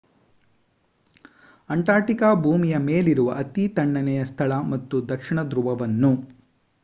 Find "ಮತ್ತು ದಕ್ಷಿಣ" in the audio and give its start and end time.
4.71-5.41